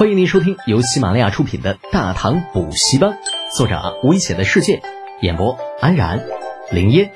[0.00, 3.10] 欢迎您收听由喜马拉雅出品的《大唐补习班》，
[3.54, 4.80] 作者危险的世界，
[5.20, 6.26] 演播安然、
[6.72, 7.12] 林烟、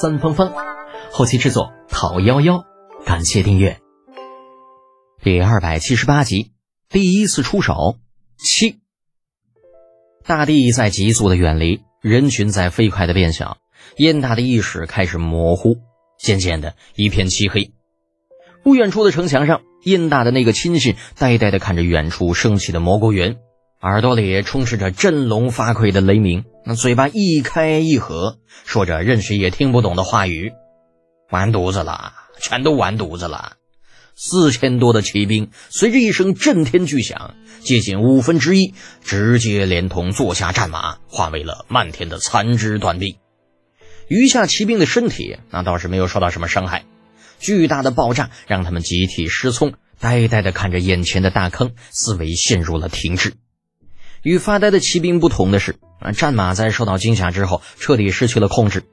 [0.00, 0.52] 三芳芳，
[1.12, 2.64] 后期制作陶幺幺。
[3.04, 3.78] 感谢订阅。
[5.22, 6.50] 第二百七十八集，
[6.88, 7.96] 第一次出手
[8.36, 8.80] 七。
[10.24, 13.58] 大地在急速的远离，人群在飞快的变小，
[13.98, 15.76] 燕大的意识开始模糊，
[16.18, 17.70] 渐渐的一片漆黑。
[18.64, 23.36] 不远处的城墙上，燕大的那个亲信呆呆地看着远处升起的蘑菇云，
[23.80, 30.52] 耳朵里充斥着振聋发聩的雷鸣，那嘴巴一开一合，说着任谁也听不懂的话语。
[31.30, 33.52] 完犊子了，全都完犊子了！
[34.16, 38.74] 四千多的骑兵随着一声震天巨响，接近五分之一
[39.04, 43.18] 直接连同坐下战马化为了漫天的残肢断臂。
[44.08, 46.84] 余下骑兵的身体那倒是没有受到什么伤害。
[47.38, 53.34] 巨大的爆炸让他们集体失聪，呆呆地看着眼前的大坑，思维陷入了停滞。
[54.22, 55.76] 与发呆的骑兵不同的是，
[56.14, 58.84] 战马在受到惊吓之后彻底失去了控制，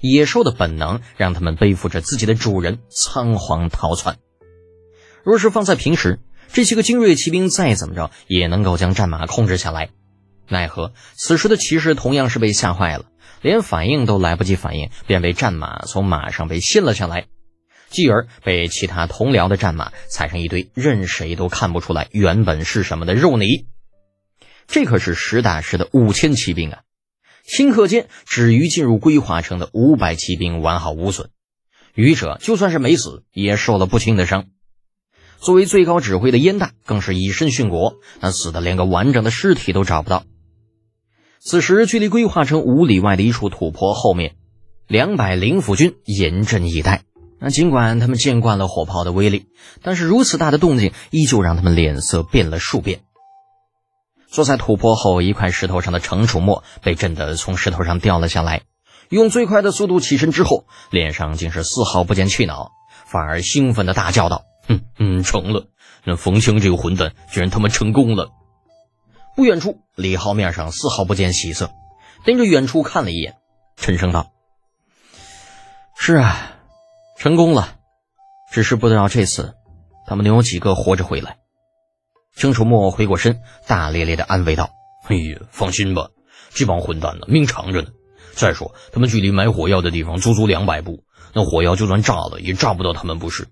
[0.00, 4.18] 野兽的本能让他们背负着自己的主人仓皇逃窜。
[5.24, 6.20] 若是放在平时，
[6.52, 9.90] 这些个精锐骑兵再怎么着也能够将战马控制下来，
[10.48, 13.06] 奈何此时的骑士同样是被吓坏了，
[13.42, 17.26] 连反应都来不及反应，便被战马从马上被掀了下来。
[17.96, 23.68] 继而被其他同僚的战马踩上一堆任谁都看不出来原本是什么的肉泥，
[24.66, 26.82] 这可是实打实的五千骑兵啊！
[27.48, 31.30] 顷刻间，止于进入归化城的五百骑兵完好无损，
[31.94, 34.44] 余者就算是没死，也受了不轻的伤。
[35.38, 40.24] 作为最高指挥的燕大更是以身殉国，那死的连个完整的尸体都找不到。
[41.40, 44.36] 此时，距离归化城五里外的一处土坡后面，
[44.86, 47.05] 两百灵府军严阵以待。
[47.38, 49.46] 那尽管他们见惯了火炮的威力，
[49.82, 53.00] 但是如此大的动静依旧让他们脸色变了数遍。
[54.28, 58.62] 坐在土坡后一块石头上的程楚墨被震得从石头上掉了下来，
[59.08, 62.72] 用最快的速度起身之后，脸上竟是丝毫不见气恼，
[63.06, 65.68] 反而兴奋的大叫道：“哼，嗯，成了！
[66.04, 68.30] 那冯清这个混蛋居然他妈成功了！”
[69.36, 71.70] 不远处，李浩面上丝毫不见喜色，
[72.24, 73.36] 盯着远处看了一眼，
[73.76, 74.32] 沉声道
[75.96, 76.52] ：“是啊。”
[77.18, 77.78] 成功了，
[78.52, 79.54] 只是不知道这次
[80.06, 81.38] 他们能有几个活着回来。
[82.34, 84.70] 程楚墨回过身，大咧咧的安慰道
[85.08, 86.10] ：“哎呀，放心吧，
[86.50, 87.88] 这帮混蛋呢，命长着呢。
[88.34, 93.48] 再说，他们距离埋火药的地方足足两百步，那火药就算炸了，也炸不到他们，不是？”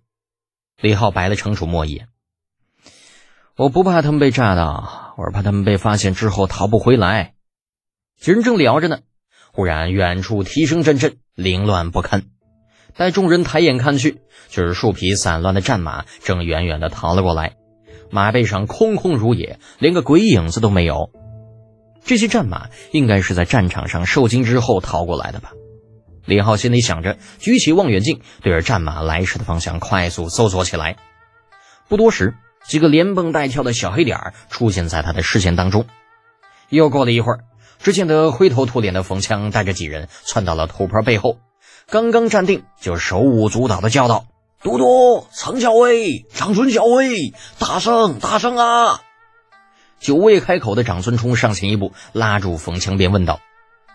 [0.78, 2.08] 李浩白了程楚墨一眼
[3.56, 7.34] ：“我不怕他们被炸到，我是怕他们被发现之后逃不回来。”
[8.20, 8.98] 几人正聊着呢，
[9.52, 12.26] 忽然远处蹄声阵阵，凌乱不堪。
[12.96, 17.56] 待众人抬眼看去，就是树皮散乱的战马正远远的逃了过来，
[18.10, 21.10] 马背上空空如也，连个鬼影子都没有。
[22.04, 25.52] 这些战马应该是在战场上受惊之后逃过来的吧？
[26.24, 30.96] 李浩心里想着，举起望远镜，对着战马来时的方向快速搜索起来。
[31.88, 32.34] 不多时，
[32.66, 35.84] 几个连蹦带跳的小黑点出现在他的视线当中。
[36.68, 37.40] 又过了一会儿，
[37.78, 41.38] 只见得灰头土脸的冯枪带着几人窜到了土坡背后。
[41.88, 44.26] 刚刚站定，就手舞足蹈的叫道
[44.62, 49.02] ：“嘟嘟，曾校尉，长孙校尉，大圣，大圣啊！”
[50.00, 53.40] 久未开口的长孙冲上前一步，拉住冯强，便问道：“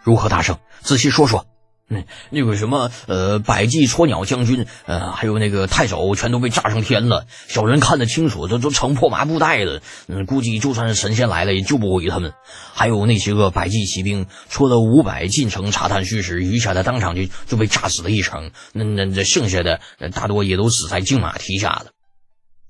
[0.04, 0.58] 如何大圣？
[0.82, 1.46] 仔细说说。”
[1.90, 7.26] 嗯，那个什么，呃，百骑戳鸟将军，呃，还有那个太守，全都被炸上天了。
[7.48, 9.82] 小人看得清楚，都都成破麻布袋了。
[10.08, 12.34] 嗯，估计就算是神仙来了，也救不回他们。
[12.74, 18.52] 还有那些个百骑骑兵，除了五百进城查探虚实，余下的当场就就被炸死了一成。
[18.72, 19.82] 那那这剩下的
[20.14, 21.88] 大多也都死在金马蹄下了。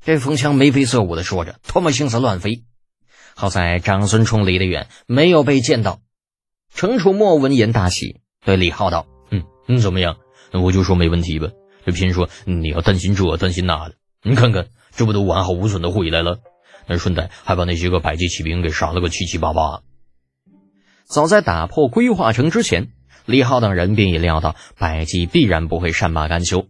[0.05, 2.63] 这冯强眉飞色舞的说着，唾沫星子乱飞。
[3.35, 5.99] 好在长孙冲离得远，没有被见到。
[6.73, 8.21] 程楚墨闻言大喜。
[8.45, 10.17] 对李浩道：“嗯，嗯，怎么样？
[10.51, 11.49] 那我就说没问题吧。
[11.85, 16.39] 这偏说你要担心这担心那的，你看看，这不都完好无损的回来了？
[16.87, 19.81] 那顺带还把那些个百骑骑兵给杀了个七七八八。
[21.05, 22.89] 早在打破归化城之前，
[23.25, 26.67] 李浩等人便已料到百骑必然不会善罢甘休。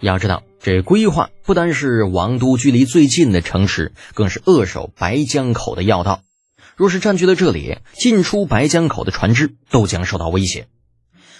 [0.00, 6.20] 要知道，这归化不单是王都距离最近的城池，更是扼守白江口的要道。
[6.76, 10.68] 若是占据了这里，进出白江口的船只都将受到威胁。”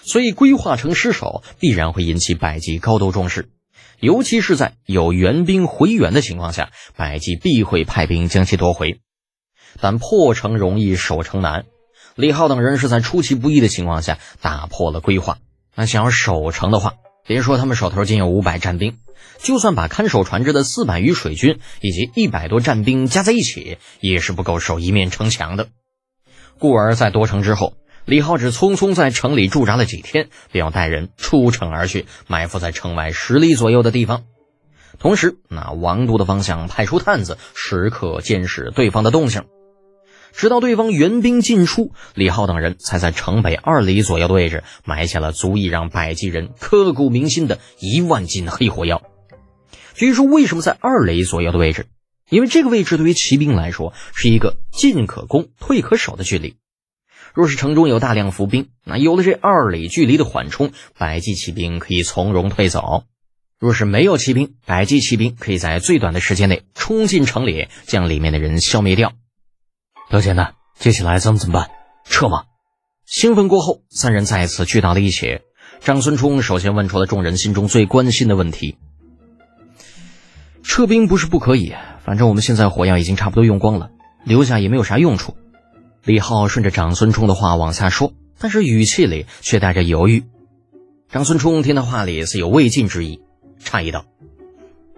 [0.06, 3.48] 所以，规划城失守必然会引起百济高度重视，
[3.98, 9.00] 尤其是在有援兵回援的情况下，百济必会派兵将其夺回。
[9.80, 11.66] 但破城容易，守城难。
[12.14, 15.38] 李浩等人是在出其不意的情况下打破了规划。
[15.74, 16.94] 那想要守城的话，
[17.26, 18.98] 别说他们手头仅有五百战兵，
[19.42, 25.66] 就算把看守船只的四百余水军以及一百多战兵加在一起，也是不够守一面城墙的。
[26.60, 27.74] 故而，在夺城之后，
[28.06, 34.22] 李浩只匆匆在城里驻扎了几天，便要带人出城而去，埋伏在城外十里左右的地方。
[35.00, 39.42] 同时，那王都的方向派出探子，时刻监视对方的动静。
[40.32, 49.02] 直到对方援兵尽出，李浩等人才在城北二里左右的位置埋下了足以让百济人刻骨铭心的一万斤黑火药。
[49.94, 51.86] 至于说为什么在二里左右的位置，
[52.30, 56.56] 因为这个位置对于骑兵来说是一个进可攻、退可守的距离。
[57.36, 63.04] 若是城中有大量伏兵，那有了这二里距离的缓冲，百济骑兵可以从容退走；
[63.58, 69.12] 若是没有骑兵，百济骑兵可以在最短的时间内冲进城里，将里面的人消灭掉。
[70.08, 70.52] 老简呢？
[70.78, 71.68] 接下来咱们怎么办？
[72.06, 72.44] 撤吗？
[73.04, 75.40] 兴奋过后，三人再次聚到了一起。
[75.80, 78.78] 长孙冲首先问出了众人心中最关心的问题：
[80.62, 83.90] 撤兵不是不可以，反正我们现在火药已经差不多用光了，
[84.24, 85.36] 留下也没有啥用处。
[86.06, 90.22] 李浩顺着长孙冲的话往下说，但是语气里却带着犹豫。
[91.08, 93.20] 长孙冲听他话里似有未尽之意，
[93.60, 94.04] 诧异道：“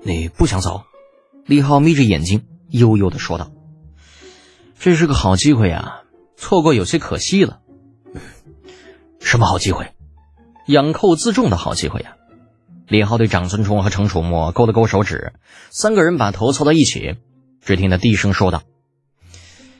[0.04, 0.82] 你不想走？”
[1.46, 3.50] 李浩眯着眼睛，悠悠的说道。
[4.78, 6.02] 这是个好机会啊，
[6.36, 7.60] 错过有些可惜了。
[9.18, 9.94] 什么好机会？
[10.66, 12.16] 养寇自重的好机会呀！
[12.86, 15.32] 李浩对长孙冲和程楚墨勾了勾手指，
[15.70, 17.16] 三个人把头凑到一起。
[17.64, 18.62] 只听他低声说道：“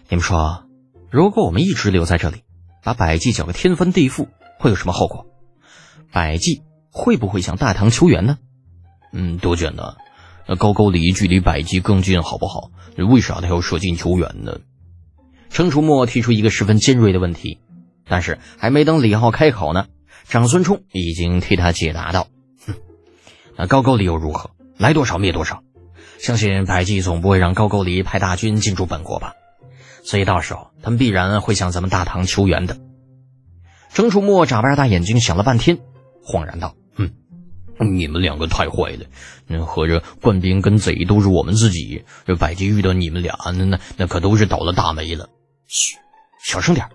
[0.09, 0.65] 你们说，
[1.11, 2.43] 如果我们一直留在这里，
[2.83, 4.29] 把百济搅个天翻地覆，
[4.59, 5.27] 会有什么后果？
[6.13, 8.39] 百济会不会向大唐求援呢？”
[9.13, 9.97] 嗯，多卷呢？
[10.47, 12.71] 那高句丽距离百济更近，好不好？
[12.97, 14.59] 为啥他要舍近求远呢？
[15.51, 17.59] 程楚墨提出一个十分尖锐的问题，
[18.07, 19.87] 但是还没等李浩开口呢，
[20.25, 22.29] 长孙冲已经替他解答道
[22.67, 22.75] ：“哼，
[23.57, 24.51] 那高句丽又如何？
[24.77, 25.63] 来多少灭多少。
[26.19, 29.35] 相信百济总不会让高句丽派大军进驻本国吧？
[30.05, 32.79] 所以到时候他们必然会向咱们大唐求援的。”
[33.93, 35.79] 程楚墨眨巴大眼睛，想了半天，
[36.23, 37.11] 恍然道：“哼，
[37.97, 39.07] 你们两个太坏了！
[39.47, 45.31] 那合着官兵跟贼都是我们自己，这百济遇到你们俩，那那那可都是倒了大霉了。”
[45.67, 45.97] 嘘，
[46.45, 46.89] 小声点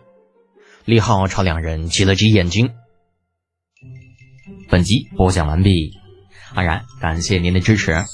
[0.85, 2.73] 李浩朝两人挤了挤眼睛。
[4.69, 5.93] 本集播讲完毕，
[6.53, 8.05] 安然感谢您的支持。